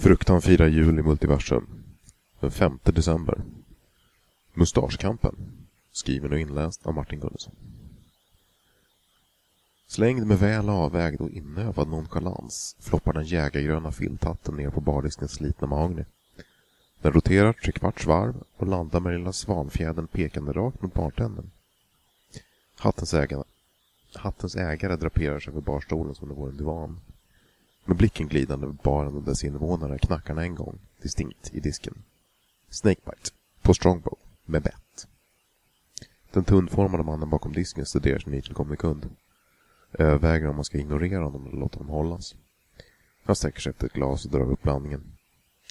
Fruktan 0.00 0.42
firar 0.42 0.66
jul 0.66 0.98
i 0.98 1.02
multiversum. 1.02 1.66
Den 2.40 2.50
5 2.50 2.78
december. 2.82 3.42
Mustaschkampen. 4.54 5.34
Skriven 5.92 6.32
och 6.32 6.38
inläst 6.38 6.86
av 6.86 6.94
Martin 6.94 7.20
Gunnarsson. 7.20 7.54
Slängd 9.86 10.26
med 10.26 10.38
väl 10.38 10.68
avvägd 10.68 11.20
och 11.20 11.30
inövad 11.30 11.88
nonchalans 11.88 12.76
floppar 12.80 13.12
den 13.12 13.24
jägargröna 13.24 13.92
filthatten 13.92 14.54
ner 14.54 14.70
på 14.70 14.80
bardiskens 14.80 15.32
slitna 15.32 15.66
mahogny. 15.66 16.04
Den 17.00 17.12
roterar 17.12 17.52
trekvarts 17.52 18.06
varv 18.06 18.42
och 18.56 18.66
landar 18.66 19.00
med 19.00 19.12
lilla 19.12 19.32
svanfjädern 19.32 20.06
pekande 20.06 20.52
rakt 20.52 20.82
mot 20.82 20.94
bartänden. 20.94 21.50
Hattens 22.78 23.14
ägare, 23.14 23.42
hattens 24.14 24.56
ägare 24.56 24.96
draperar 24.96 25.40
sig 25.40 25.50
över 25.50 25.60
barstolen 25.60 26.14
som 26.14 26.28
det 26.28 26.34
vore 26.34 26.50
en 26.50 26.56
divan. 26.56 27.00
Med 27.90 27.96
blicken 27.96 28.28
glidande 28.28 28.66
över 28.66 28.76
baren 28.82 29.16
och 29.16 29.22
dess 29.22 29.44
invånare 29.44 29.98
knackarna 29.98 30.42
en 30.42 30.54
gång, 30.54 30.78
distinkt, 31.02 31.50
i 31.54 31.60
disken. 31.60 32.02
Snakebite, 32.68 33.30
på 33.62 33.74
Strongbow, 33.74 34.18
med 34.44 34.62
bett. 34.62 35.08
Den 36.32 36.44
tunnformade 36.44 37.04
mannen 37.04 37.30
bakom 37.30 37.52
disken 37.52 37.86
studerar 37.86 38.18
sin 38.18 38.32
nytillkomne 38.32 38.76
kund. 38.76 39.10
Överväger 39.92 40.48
om 40.48 40.56
man 40.56 40.64
ska 40.64 40.78
ignorera 40.78 41.24
honom 41.24 41.46
eller 41.46 41.56
låta 41.56 41.78
honom 41.78 41.94
hållas. 41.94 42.34
Han 43.24 43.36
sträcker 43.36 43.60
sig 43.60 43.70
efter 43.70 43.86
ett 43.86 43.92
glas 43.92 44.24
och 44.24 44.30
drar 44.30 44.52
upp 44.52 44.62
blandningen. 44.62 45.16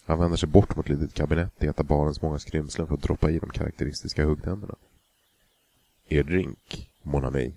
Han 0.05 0.19
vänder 0.19 0.37
sig 0.37 0.49
bort 0.49 0.75
mot 0.75 0.85
ett 0.85 0.99
litet 0.99 1.13
kabinett 1.13 1.63
i 1.63 1.67
ett 1.67 1.79
av 1.79 1.85
barens 1.85 2.21
många 2.21 2.39
skrymslen 2.39 2.87
för 2.87 2.93
att 2.93 3.01
droppa 3.01 3.31
i 3.31 3.39
de 3.39 3.49
karaktäristiska 3.49 4.25
huggtänderna. 4.25 4.75
Er 6.09 6.23
drink, 6.23 6.89
mon 7.03 7.25
ami. 7.25 7.53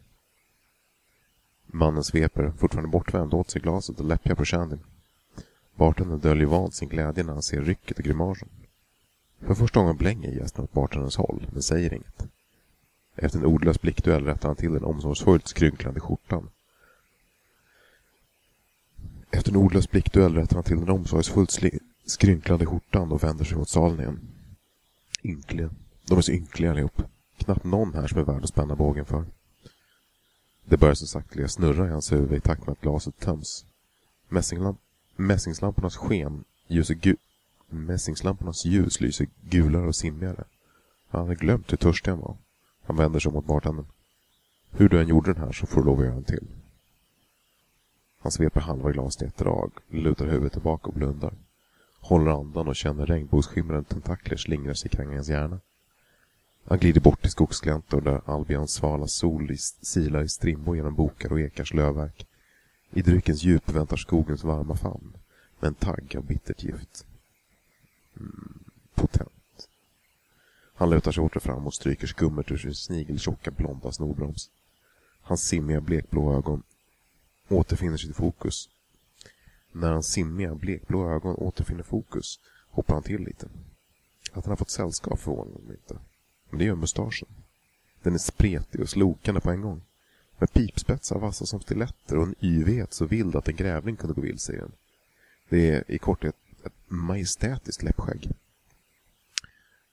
Mannen 1.75 2.05
sveper, 2.05 2.53
fortfarande 2.59 2.91
bortvänd, 2.91 3.35
åt 3.35 3.51
sig 3.51 3.63
glaset 3.63 4.01
och 4.01 4.07
läppjar 4.07 4.35
på 4.35 4.45
Shandy. 4.45 4.77
Bartendern 5.75 6.21
döljer 6.21 6.47
vant 6.47 6.75
sin 6.75 6.89
glädje 6.89 7.25
när 7.25 7.33
han 7.33 7.43
ser 7.43 7.63
rycket 7.63 7.99
och 7.99 8.05
grimasen. 8.05 8.49
För 9.41 9.55
första 9.55 9.81
gången 9.81 9.97
blänger 9.97 10.31
gästen 10.31 10.65
åt 10.65 10.73
bartenderns 10.73 11.17
håll, 11.17 11.47
men 11.53 11.63
säger 11.63 11.95
inget. 11.95 12.27
Efter 13.17 13.39
en 13.39 13.45
ordlös 13.45 13.81
blickduell 13.81 14.25
rättar 14.25 14.49
han 14.49 14.57
till 14.57 14.73
den 14.73 14.85
omsorgsfullt 14.85 15.49
skrynklande 15.49 16.01
skjortan. 16.01 16.51
Efter 19.31 19.51
en 19.51 19.57
ordlös 19.57 19.91
blickduell 19.91 20.35
rättar 20.35 20.55
han 20.55 20.65
till 20.65 20.81
den 20.81 20.91
omsorgsfullt 20.91 21.61
skrynklande 22.07 22.67
skjortan 22.67 23.13
och 23.13 23.23
vänder 23.23 23.45
sig 23.45 23.57
mot 23.57 23.69
salen 23.69 24.01
igen. 24.01 24.21
Ynkliga. 25.23 25.71
De 26.07 26.19
är 26.19 26.23
så 26.23 26.33
ynkliga 26.33 26.71
allihop. 26.71 27.03
Knappt 27.37 27.65
någon 27.65 27.95
här 27.95 28.07
som 28.07 28.19
är 28.19 28.25
värd 28.25 28.43
att 28.43 28.49
spänna 28.49 28.77
bågen 28.77 29.05
för. 29.05 29.25
Det 30.65 30.77
börjar 30.77 30.95
så 30.95 31.07
sakteliga 31.07 31.49
snurra 31.49 31.87
i 31.87 31.91
hans 31.91 32.13
huvud 32.13 32.33
i 32.33 32.41
takt 32.41 32.67
med 32.67 32.73
att 32.73 32.81
glaset 32.81 33.21
töms. 33.21 33.65
Mässingslamp 34.29 34.79
mässingslampornas 35.17 35.97
sken 35.97 36.45
ljuser 36.67 36.95
gu 36.95 37.17
mässingslampornas 37.69 38.65
ljus 38.65 39.01
lyser 39.01 39.29
gulare 39.41 39.87
och 39.87 39.97
simmigare. 39.97 40.45
Han 41.09 41.21
hade 41.21 41.35
glömt 41.35 41.73
hur 41.73 41.77
törstig 41.77 42.11
han 42.11 42.21
var. 42.21 42.37
Han 42.83 42.97
vänder 42.97 43.21
sig 43.21 43.33
mot 43.33 43.47
bartendern. 43.47 43.87
Hur 44.71 44.89
du 44.89 45.01
än 45.01 45.09
gjorde 45.09 45.33
den 45.33 45.43
här 45.43 45.53
så 45.53 45.67
får 45.67 45.81
du 45.81 45.87
lov 45.87 45.99
att 45.99 46.05
göra 46.05 46.17
en 46.17 46.25
till. 46.25 46.47
Han 48.19 48.33
sveper 48.33 48.61
halva 48.61 48.93
glaset 48.93 49.23
i 49.23 49.25
ett 49.25 49.37
drag, 49.37 49.73
lutar 49.89 50.27
huvudet 50.27 50.53
tillbaka 50.53 50.89
och 50.89 50.95
blundar. 50.95 51.35
Håller 52.01 52.31
andan 52.31 52.69
och 52.69 52.77
känner 52.77 53.07
regnbågsskimrande 53.07 53.89
tentakler 53.89 54.37
slingra 54.37 54.75
sig 54.75 54.91
kring 54.91 55.15
hans 55.15 55.29
hjärna. 55.29 55.61
Han 56.65 56.79
glider 56.79 57.01
bort 57.01 57.21
till 57.21 57.31
skogsgläntor 57.31 58.01
där 58.01 58.21
Albians 58.27 58.73
svala 58.73 59.07
sol 59.07 59.57
silar 59.59 60.23
i 60.23 60.29
strimmor 60.29 60.77
genom 60.77 60.95
bokar 60.95 61.33
och 61.33 61.41
ekars 61.41 61.75
lövverk. 61.75 62.27
I 62.91 63.03
dryckens 63.03 63.43
djup 63.43 63.69
väntar 63.69 63.97
skogens 63.97 64.45
varma 64.45 64.77
famn 64.77 65.17
med 65.61 65.69
en 65.69 65.75
tagg 65.75 66.15
av 66.17 66.25
bittert 66.25 66.63
gift. 66.63 67.07
Mm, 68.17 68.65
potent. 68.95 69.69
Han 70.75 70.91
lutar 70.91 71.13
sig 71.13 71.23
åter 71.23 71.41
fram 71.41 71.67
och 71.67 71.75
stryker 71.75 72.07
skummet 72.07 72.51
ur 72.51 72.57
sin 72.57 72.75
snigeltjocka 72.75 73.51
blonda 73.51 73.93
snorbroms. 73.93 74.51
Hans 75.23 75.43
simmiga 75.49 75.81
blekblå 75.81 76.37
ögon 76.37 76.63
återfinner 77.49 77.97
sitt 77.97 78.17
fokus. 78.17 78.69
När 79.73 79.93
hans 79.93 80.07
simmiga 80.07 80.55
blekblå 80.55 81.11
ögon 81.11 81.37
återfinner 81.37 81.83
fokus 81.83 82.41
hoppar 82.71 82.95
han 82.95 83.03
till 83.03 83.25
lite. 83.25 83.49
Att 84.33 84.45
han 84.45 84.51
har 84.51 84.57
fått 84.57 84.71
sällskap 84.71 85.21
förvånar 85.21 85.53
honom 85.53 85.71
inte. 85.71 85.99
Men 86.53 86.59
det 86.59 86.65
gör 86.65 86.75
mustaschen. 86.75 87.29
Den 88.03 88.15
är 88.15 88.19
spretig 88.19 88.81
och 88.81 88.89
slokande 88.89 89.41
på 89.41 89.51
en 89.51 89.61
gång. 89.61 89.83
Med 90.39 90.53
pipspetsar 90.53 91.19
vassa 91.19 91.47
som 91.47 91.61
stiletter 91.61 92.19
och 92.19 92.27
en 92.27 92.35
yvighet 92.41 92.93
så 92.93 93.07
vild 93.07 93.37
att 93.37 93.49
en 93.49 93.57
grävling 93.57 93.97
kunde 93.97 94.15
gå 94.15 94.21
vilse 94.21 94.53
i 94.53 94.57
den. 94.57 94.73
Det 95.49 95.71
är 95.71 95.91
i 95.91 95.99
korthet 95.99 96.37
ett 96.65 96.73
majestätiskt 96.89 97.83
läppskägg. 97.83 98.31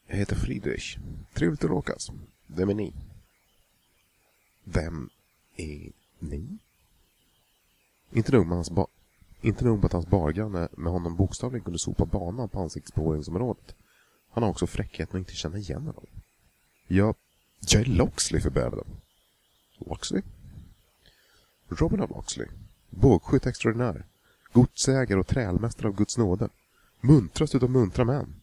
Jag 0.08 0.18
heter 0.18 0.36
Friedrich. 0.36 0.98
Trevligt 1.34 1.64
att 1.64 1.70
råkas. 1.70 2.12
Vem 2.48 2.70
är 2.70 2.74
ni? 2.74 2.94
Vem 4.64 5.10
är 5.56 5.92
ni? 6.20 6.58
Inte 8.12 8.32
nog 8.32 8.48
med, 8.48 8.56
hans 8.56 8.72
ba 8.72 8.88
inte 9.42 9.66
nog 9.66 9.78
med 9.78 9.86
att 9.86 9.94
hans 9.94 10.08
bargranne 10.08 10.68
med 10.72 10.92
honom 10.92 11.16
bokstavligen 11.16 11.64
kunde 11.64 11.80
sopa 11.80 12.06
banan 12.06 12.50
på 12.50 12.62
ansiktsbehåringsområdet. 12.62 13.76
Han 14.30 14.44
har 14.44 14.50
också 14.50 14.68
fräckheten 14.68 15.18
att 15.18 15.20
inte 15.20 15.36
känna 15.36 15.58
igen 15.58 15.82
honom. 15.82 16.06
Jag, 16.92 17.16
jag 17.60 17.82
är 17.82 17.86
Loxley 17.86 18.42
för 18.42 18.50
bävern. 18.50 18.86
Loxley? 19.78 20.22
Robin 21.68 22.02
av 22.02 22.10
Loxley. 22.10 22.48
Bågskytt 22.90 23.46
extraordinär. 23.46 24.06
Godsägare 24.52 25.20
och 25.20 25.28
trälmästare 25.28 25.88
av 25.88 25.96
Guds 25.96 26.18
nåde. 26.18 26.50
Muntrast 27.02 27.56
utav 27.56 27.70
muntra 27.70 28.06
män. 28.06 28.36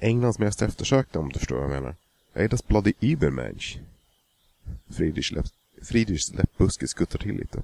Englands 0.00 0.38
mest 0.38 0.62
eftersökta 0.62 1.18
om 1.18 1.28
du 1.28 1.38
förstår 1.38 1.56
vad 1.56 1.64
jag 1.64 1.70
menar. 1.70 1.96
Jag 2.32 2.44
är 2.44 2.48
das 2.48 2.66
bloody 2.66 2.92
Übermensch. 3.00 3.78
Friedrichs, 4.88 5.32
läpp, 5.32 5.46
Friedrich 5.82 6.34
läppbuske 6.34 6.88
skuttar 6.88 7.18
till 7.18 7.36
lite. 7.36 7.62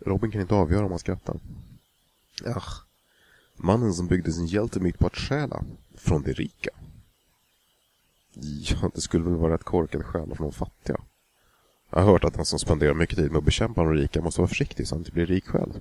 Robin 0.00 0.30
kan 0.30 0.40
inte 0.40 0.54
avgöra 0.54 0.84
om 0.84 0.90
han 0.90 0.98
skrattar. 0.98 1.40
Ach, 2.46 2.82
mannen 3.56 3.94
som 3.94 4.06
byggde 4.06 4.32
sin 4.32 4.46
hjältemyt 4.46 4.98
på 4.98 5.06
att 5.06 5.16
stjäla 5.16 5.64
från 5.94 6.22
de 6.22 6.32
rika. 6.32 6.70
Ja, 8.40 8.90
det 8.94 9.00
skulle 9.00 9.24
väl 9.24 9.34
vara 9.34 9.54
ett 9.54 9.64
korkat 9.64 10.02
stjäla 10.02 10.34
från 10.34 10.46
de 10.50 10.52
fattiga. 10.52 10.96
Jag 11.90 11.98
har 11.98 12.12
hört 12.12 12.24
att 12.24 12.34
den 12.34 12.44
som 12.44 12.58
spenderar 12.58 12.94
mycket 12.94 13.16
tid 13.16 13.30
med 13.30 13.38
att 13.38 13.44
bekämpa 13.44 13.84
de 13.84 13.94
rika 13.94 14.22
måste 14.22 14.40
vara 14.40 14.48
försiktig 14.48 14.88
så 14.88 14.94
han 14.94 15.00
inte 15.00 15.12
blir 15.12 15.26
rik 15.26 15.46
själv. 15.46 15.80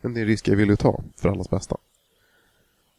Men 0.00 0.14
det 0.14 0.20
är 0.20 0.22
en 0.22 0.28
risk 0.28 0.48
jag 0.48 0.56
vill 0.56 0.76
ta, 0.76 1.02
för 1.16 1.28
allas 1.28 1.50
bästa. 1.50 1.76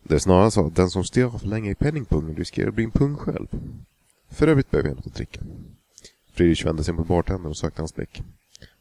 Det 0.03 0.15
är 0.15 0.19
snarare 0.19 0.51
så 0.51 0.67
att 0.67 0.75
den 0.75 0.89
som 0.89 1.03
stirrar 1.03 1.37
för 1.37 1.47
länge 1.47 1.71
i 1.71 1.75
penningpungen 1.75 2.35
riskerar 2.35 2.67
att 2.67 2.73
bli 2.73 2.83
en 2.83 2.91
pung 2.91 3.17
själv. 3.17 3.47
För 4.29 4.47
övrigt 4.47 4.71
behöver 4.71 4.89
jag 4.89 4.95
något 4.95 5.07
att 5.07 5.15
dricka. 5.15 5.41
Friedrich 6.33 6.65
vände 6.65 6.83
sig 6.83 6.93
mot 6.93 7.07
bartendern 7.07 7.49
och 7.49 7.57
sökte 7.57 7.81
hans 7.81 7.95
blick. 7.95 8.23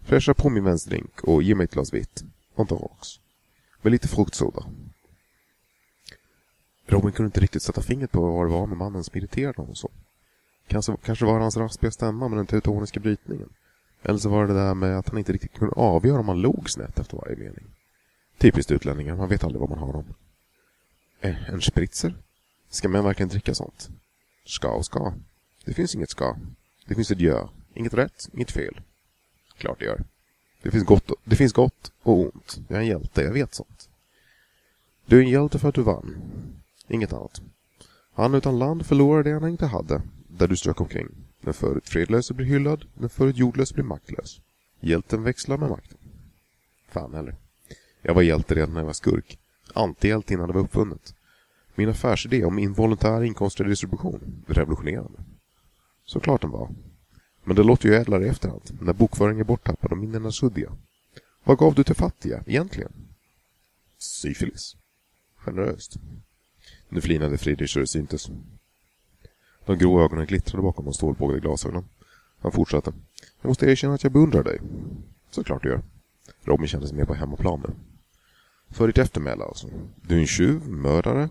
Fräscha 0.00 0.34
på 0.34 0.50
min 0.50 0.64
vänsterdrink 0.64 1.20
och 1.25 1.42
ge 1.42 1.54
mig 1.54 1.64
ett 1.64 1.72
glas 1.72 1.94
vitt. 1.94 2.25
Och 2.54 2.72
en 2.72 2.78
rocks. 2.78 3.08
Med 3.82 3.91
lite 3.91 4.08
fruktsoda. 4.08 4.64
Robin 6.87 7.12
kunde 7.12 7.27
inte 7.27 7.41
riktigt 7.41 7.62
sätta 7.62 7.83
fingret 7.83 8.12
på 8.12 8.21
vad 8.21 8.47
det 8.47 8.53
var 8.53 8.67
med 8.67 8.78
mannen 8.78 9.05
som 9.05 9.19
irriterade 9.19 9.56
honom 9.56 9.75
så. 9.75 9.91
Kanske, 10.67 10.97
kanske 11.05 11.25
var 11.25 11.34
det 11.34 11.45
hans 11.45 11.56
raspiga 11.56 11.91
stämma 11.91 12.28
med 12.28 12.39
den 12.39 12.47
teutoniska 12.47 13.00
brytningen. 13.00 13.49
Eller 14.03 14.19
så 14.19 14.28
var 14.28 14.47
det 14.47 14.53
det 14.53 14.61
där 14.61 14.75
med 14.75 14.99
att 14.99 15.09
han 15.09 15.19
inte 15.19 15.33
riktigt 15.33 15.53
kunde 15.53 15.75
avgöra 15.75 16.21
om 16.21 16.28
han 16.28 16.41
log 16.41 16.71
snett 16.71 16.99
efter 16.99 17.17
varje 17.17 17.37
mening. 17.37 17.65
Typiskt 18.39 18.71
utlänningar, 18.71 19.17
man 19.17 19.28
vet 19.28 19.44
aldrig 19.44 19.61
vad 19.61 19.71
man 19.71 19.78
har 19.78 19.93
dem. 19.93 20.15
Eh, 21.21 21.49
en 21.50 21.61
spritzer? 21.61 22.15
Ska 22.69 22.89
män 22.89 23.05
verkligen 23.05 23.28
dricka 23.28 23.55
sånt? 23.55 23.89
Ska 24.44 24.69
och 24.69 24.84
ska. 24.84 25.15
Det 25.65 25.75
finns 25.75 25.94
inget 25.94 26.11
ska. 26.11 26.37
Det 26.87 26.94
finns 26.94 27.11
ett 27.11 27.21
gör. 27.21 27.49
Inget 27.75 27.94
rätt, 27.94 28.28
inget 28.33 28.50
fel. 28.50 28.81
Klart 29.59 29.78
det 29.78 29.84
gör. 29.84 30.05
Det 30.62 30.71
finns 30.71 30.84
gott, 30.84 31.11
det 31.25 31.37
finns 31.37 31.53
gott 31.53 31.93
och 32.03 32.19
ont. 32.19 32.61
Jag 32.69 32.77
är 32.77 32.81
en 32.81 32.87
hjälte, 32.87 33.23
jag 33.23 33.33
vet 33.33 33.55
sånt. 33.55 33.89
Du 35.06 35.19
är 35.19 35.23
en 35.23 35.31
hjälte 35.31 35.59
för 35.59 35.69
att 35.69 35.75
du 35.75 35.83
vann. 35.83 36.17
Inget 36.88 37.12
annat. 37.12 37.42
Han 38.12 38.34
utan 38.34 38.58
land 38.58 38.86
förlorar 38.86 39.22
det 39.22 39.32
han 39.32 39.48
inte 39.48 39.66
hade, 39.66 40.02
där 40.28 40.48
du 40.48 40.56
strök 40.56 40.81
omkring. 40.81 41.08
Den 41.40 41.54
förut 41.54 41.88
fredlöse 41.88 42.34
blir 42.34 42.46
hyllad, 42.46 42.84
den 42.94 43.10
förut 43.10 43.36
jordlös 43.36 43.75
blir 43.75 43.84
maktlös. 43.84 44.40
Hjälten 44.81 45.22
växlar 45.22 45.58
med 45.58 45.70
makten. 45.70 45.98
Fan 46.88 47.14
heller. 47.14 47.36
Jag 48.02 48.14
var 48.14 48.22
hjälte 48.22 48.54
redan 48.54 48.72
när 48.72 48.81
jag 48.81 48.86
var 48.86 48.92
skurk. 48.92 49.38
Antihjälte 49.75 50.34
innan 50.34 50.46
det 50.46 50.54
var 50.54 50.60
uppfunnet. 50.60 51.14
Min 51.75 51.88
affärsidé 51.88 52.44
om 52.44 52.58
involuntär 52.58 53.22
inkomstredistribution, 53.22 54.44
revolutionerande. 54.46 55.19
Såklart 56.04 56.40
den 56.40 56.50
var. 56.50 56.70
Men 57.44 57.56
det 57.56 57.62
låter 57.62 57.88
ju 57.88 57.94
ädlare 57.94 58.26
i 58.26 58.28
efterhand, 58.28 58.78
när 58.81 58.92
bokföringen 58.92 59.40
är 59.40 59.44
borttappad 59.44 59.92
och 59.92 59.98
minnena 59.98 60.32
suddiga. 60.32 60.72
Vad 61.44 61.58
gav 61.58 61.75
du 61.75 61.84
till 61.84 61.94
fattiga, 61.94 62.44
egentligen? 62.46 62.92
Syfilis. 63.98 64.76
Generöst. 65.36 65.96
Nu 66.88 67.00
flinade 67.00 67.38
Friedrich 67.38 67.72
så 67.72 67.78
det 67.78 67.87
syntes. 67.87 68.31
De 69.66 69.78
grå 69.78 70.05
ögonen 70.05 70.26
glittrade 70.26 70.62
bakom 70.62 70.84
de 70.84 70.94
stålbågade 70.94 71.40
glasögonen. 71.40 71.84
Han 72.38 72.52
fortsatte. 72.52 72.93
Jag 73.40 73.49
måste 73.49 73.66
erkänna 73.66 73.94
att 73.94 74.02
jag 74.02 74.12
beundrar 74.12 74.43
dig. 74.43 74.61
Såklart 75.31 75.62
du 75.62 75.69
gör. 75.69 75.82
Robin 76.43 76.69
kände 76.69 76.88
sig 76.88 76.96
mer 76.96 77.05
på 77.05 77.14
hemmaplan 77.14 77.62
nu. 77.69 77.75
För 78.70 78.87
ditt 78.87 78.99
eftermäle 78.99 79.44
alltså. 79.44 79.69
Du 80.02 80.16
är 80.16 80.20
en 80.20 80.26
tjuv, 80.26 80.69
mördare. 80.69 81.28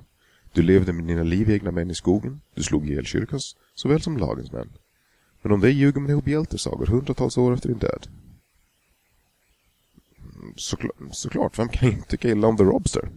Du 0.53 0.61
levde 0.61 0.93
med 0.93 1.05
dina 1.05 1.23
livegna 1.23 1.71
män 1.71 1.91
i 1.91 1.95
skogen. 1.95 2.41
Du 2.55 2.63
slog 2.63 2.89
ihjäl 2.89 3.05
kyrkans 3.05 3.55
såväl 3.75 4.01
som 4.01 4.17
lagens 4.17 4.51
män. 4.51 4.69
Men 5.41 5.51
om 5.51 5.59
dig 5.59 5.71
ljuger 5.71 6.01
man 6.01 6.09
ihop 6.09 6.27
hjältesagor 6.27 6.85
hundratals 6.85 7.37
år 7.37 7.53
efter 7.53 7.69
din 7.69 7.77
död. 7.77 8.07
Mm, 10.19 10.53
såklart, 10.57 10.95
såklart, 11.11 11.59
vem 11.59 11.69
kan 11.69 11.89
inte 11.89 12.07
tycka 12.07 12.29
illa 12.29 12.47
om 12.47 12.57
The 12.57 12.63
Robster? 12.63 13.09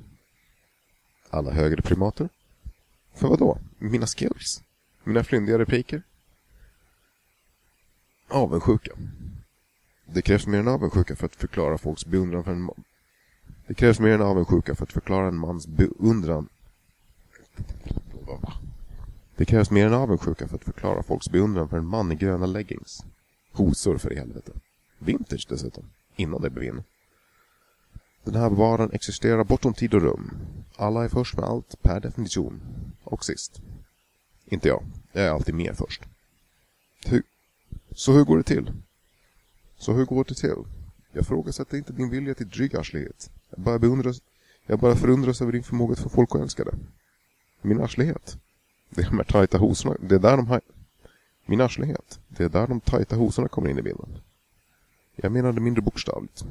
Alla 1.31 1.50
högre 1.50 1.82
primater? 1.82 2.28
För 3.14 3.28
vad 3.28 3.38
då? 3.38 3.58
Mina 3.78 4.06
skills? 4.06 4.62
Mina 5.05 5.25
flyndiga 5.25 5.58
repliker? 5.58 6.02
Avundsjuka. 8.28 8.93
Det 10.05 10.23
krävs 10.23 10.46
mer 10.46 10.58
än 10.58 10.69
avundsjuka 10.69 11.17
för 11.17 11.26
att 11.26 11.37
förklara 11.37 11.78
folks 11.78 12.06
beundran 12.06 12.44
för 12.44 12.52
en 12.52 12.62
man... 12.62 12.84
Det 13.67 13.75
krävs 13.75 14.00
mer 14.00 14.11
än 14.11 14.23
avundsjuka 14.23 14.75
för 14.75 14.82
att 14.82 14.93
förklara 14.93 15.28
en 15.28 15.38
mans 15.38 15.67
beundran 15.67 16.49
Det 19.37 19.44
krävs 19.44 19.70
mer 19.70 19.87
än 19.87 19.94
avundsjuka 19.94 20.49
för 20.49 20.56
att 20.56 20.64
förklara 20.64 21.02
folks 21.02 21.31
beundran 21.31 21.69
för 21.69 21.79
en 21.79 21.87
man 21.87 22.12
i 22.12 22.14
gröna 22.14 22.46
leggings. 22.46 23.05
Hosor 23.52 23.99
för 23.99 24.12
i 24.12 24.19
helvete. 24.19 24.52
Vintage 24.99 25.46
dessutom. 25.49 25.84
Innan 26.17 26.43
det 26.43 26.50
blev 26.50 26.64
in. 26.64 26.82
Den 28.25 28.34
här 28.34 28.50
varan 28.50 28.93
existerar 28.93 29.44
bortom 29.44 29.75
tid 29.75 29.94
och 29.94 30.02
rum. 30.02 30.31
Alla 30.76 31.05
är 31.05 31.08
först 31.08 31.37
med 31.37 31.44
allt, 31.44 31.82
per 31.82 32.00
definition. 32.00 32.61
Och 33.05 33.25
sist. 33.25 33.61
Inte 34.44 34.69
jag. 34.69 34.84
Jag 35.12 35.25
är 35.25 35.31
alltid 35.31 35.55
med 35.55 35.76
först. 35.76 36.02
Hur... 37.06 37.23
Så 37.90 38.12
hur 38.12 38.25
går 38.25 38.37
det 38.37 38.43
till? 38.43 38.73
Så 39.78 39.93
hur 39.93 40.05
går 40.05 40.25
det 40.25 40.34
till? 40.34 40.64
Jag 41.12 41.26
frågasätter 41.26 41.76
inte 41.76 41.93
din 41.93 42.11
vilja 42.11 42.34
till 42.34 42.49
drygarslighet. 42.49 43.31
Jag 43.50 43.61
bara 43.61 43.78
beundras... 43.78 44.20
Jag 44.67 44.78
bara 44.78 44.96
förundras 44.96 45.43
över 45.43 45.52
din 45.52 45.62
förmåga 45.62 45.93
att 45.93 45.99
få 45.99 46.08
folk 46.08 46.34
att 46.34 46.40
älska 46.40 46.64
det. 46.64 46.75
Min 47.62 47.81
arslighet? 47.81 48.38
Det 48.90 49.02
är 49.02 49.06
de 49.06 49.17
här 49.17 49.25
tajta 49.25 49.58
hosorna. 49.58 49.96
Det 50.00 50.14
är 50.14 50.19
där 50.19 50.37
de 50.37 50.46
har... 50.46 50.61
Min 51.46 51.61
arslighet? 51.61 52.20
Det 52.29 52.44
är 52.44 52.49
där 52.49 52.67
de 52.67 52.81
tajta 52.81 53.17
hosorna 53.17 53.49
kommer 53.49 53.69
in 53.69 53.79
i 53.79 53.82
bilden. 53.82 54.19
Jag 55.17 55.32
menade 55.32 55.61
mindre 55.61 55.82
bokstavligt. 55.82 56.44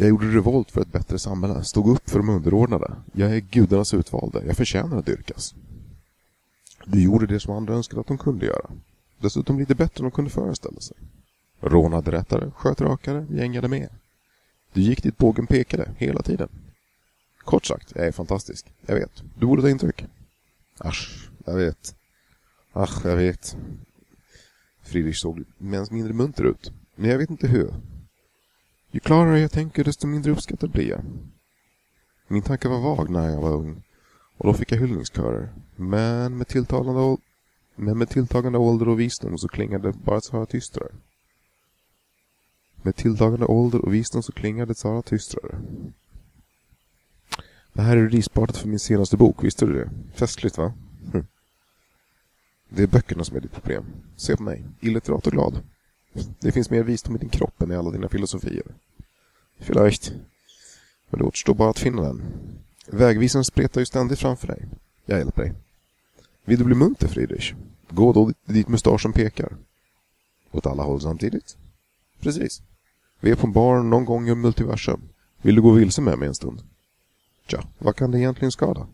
Jag 0.00 0.08
gjorde 0.08 0.26
revolt 0.26 0.70
för 0.70 0.80
ett 0.80 0.92
bättre 0.92 1.18
samhälle, 1.18 1.64
stod 1.64 1.88
upp 1.88 2.10
för 2.10 2.18
de 2.18 2.28
underordnade. 2.28 2.96
Jag 3.12 3.36
är 3.36 3.40
gudarnas 3.40 3.94
utvalde, 3.94 4.42
jag 4.46 4.56
förtjänar 4.56 4.98
att 4.98 5.06
dyrkas. 5.06 5.54
Du 6.84 7.02
gjorde 7.02 7.26
det 7.26 7.40
som 7.40 7.54
andra 7.54 7.74
önskade 7.74 8.00
att 8.00 8.06
de 8.06 8.18
kunde 8.18 8.46
göra. 8.46 8.70
Dessutom 9.18 9.58
lite 9.58 9.74
bättre 9.74 10.04
än 10.04 10.10
de 10.10 10.10
kunde 10.10 10.30
föreställa 10.30 10.80
sig. 10.80 10.96
Rånade 11.60 12.10
rättare, 12.10 12.50
sköt 12.50 12.80
rakare, 12.80 13.26
gängade 13.30 13.68
med. 13.68 13.88
Du 14.72 14.80
gick 14.80 15.02
dit 15.02 15.18
bågen 15.18 15.46
pekade, 15.46 15.90
hela 15.96 16.22
tiden. 16.22 16.48
Kort 17.38 17.66
sagt, 17.66 17.92
jag 17.94 18.06
är 18.06 18.12
fantastisk. 18.12 18.66
Jag 18.86 18.94
vet. 18.94 19.22
Du 19.38 19.46
borde 19.46 19.62
ta 19.62 19.70
intryck. 19.70 20.04
Asch, 20.78 21.30
jag 21.44 21.54
vet. 21.54 21.94
Ach, 22.72 23.00
jag 23.04 23.16
vet. 23.16 23.56
Friedrich 24.82 25.18
såg 25.18 25.44
mindre 25.58 26.12
munter 26.12 26.44
ut. 26.44 26.72
Men 26.94 27.10
jag 27.10 27.18
vet 27.18 27.30
inte 27.30 27.46
hur. 27.48 27.74
Ju 28.90 29.00
klarare 29.00 29.40
jag 29.40 29.50
tänker, 29.50 29.84
desto 29.84 30.06
mindre 30.06 30.32
uppskattad 30.32 30.70
blir 30.70 30.88
jag. 30.88 31.04
Min 32.28 32.42
tanke 32.42 32.68
var 32.68 32.80
vag 32.80 33.10
när 33.10 33.28
jag 33.28 33.40
var 33.40 33.52
ung. 33.52 33.82
Och 34.36 34.46
då 34.46 34.54
fick 34.54 34.72
jag 34.72 34.78
hyllningskörer. 34.78 35.52
Men 35.76 36.36
med 36.36 36.48
tilltalande, 36.48 37.16
men 37.76 37.98
med 37.98 38.08
tilltagande 38.08 38.58
ålder 38.58 38.88
och 38.88 39.00
visdom 39.00 39.38
så 39.38 39.48
klingade 39.48 39.88
det 39.88 39.98
bara 39.98 40.20
Sara 40.20 40.46
tystare. 40.46 40.88
Med 42.82 42.96
tilltagande 42.96 43.46
ålder 43.46 43.84
och 43.84 43.94
visdom 43.94 44.22
så 44.22 44.32
klingade 44.32 44.74
det 44.82 45.02
tystare. 45.02 45.58
Det 47.72 47.82
här 47.82 47.96
är 47.96 48.08
rispartet 48.08 48.56
för 48.56 48.68
min 48.68 48.78
senaste 48.78 49.16
bok, 49.16 49.44
visste 49.44 49.66
du 49.66 49.72
det? 49.72 49.90
Festligt 50.14 50.58
va? 50.58 50.72
Hm. 51.12 51.26
Det 52.68 52.82
är 52.82 52.86
böckerna 52.86 53.24
som 53.24 53.36
är 53.36 53.40
ditt 53.40 53.52
problem. 53.52 53.84
Se 54.16 54.36
på 54.36 54.42
mig, 54.42 54.64
illitterat 54.80 55.26
och 55.26 55.32
glad. 55.32 55.62
Det 56.40 56.52
finns 56.52 56.70
mer 56.70 56.82
visdom 56.82 57.16
i 57.16 57.18
din 57.18 57.28
kropp 57.28 57.62
än 57.62 57.72
i 57.72 57.76
alla 57.76 57.90
dina 57.90 58.08
filosofier. 58.08 58.62
Vielleicht. 59.58 60.12
Men 61.10 61.18
det 61.20 61.24
återstår 61.24 61.54
bara 61.54 61.70
att 61.70 61.78
finna 61.78 62.02
den. 62.02 62.22
Vägvisaren 62.86 63.44
spretar 63.44 63.80
ju 63.80 63.86
ständigt 63.86 64.18
framför 64.18 64.46
dig. 64.46 64.66
Jag 65.06 65.18
hjälper 65.18 65.42
dig. 65.42 65.54
Vill 66.44 66.58
du 66.58 66.64
bli 66.64 66.74
munter, 66.74 67.08
Friedrich? 67.08 67.54
Gå 67.90 68.12
då 68.12 68.32
dit 68.44 68.68
mustaschen 68.68 69.12
pekar. 69.12 69.56
Åt 70.52 70.66
alla 70.66 70.82
håll 70.82 71.00
samtidigt? 71.00 71.56
Precis. 72.20 72.62
Vi 73.20 73.30
är 73.30 73.36
på 73.36 73.46
en 73.46 73.52
bar 73.52 73.82
någon 73.82 74.04
gång 74.04 74.28
i 74.28 74.34
multiversum. 74.34 75.00
Vill 75.42 75.54
du 75.54 75.62
gå 75.62 75.70
vilse 75.70 76.00
med 76.00 76.18
mig 76.18 76.28
en 76.28 76.34
stund? 76.34 76.62
Tja, 77.46 77.64
vad 77.78 77.96
kan 77.96 78.10
det 78.10 78.18
egentligen 78.18 78.52
skada? 78.52 78.86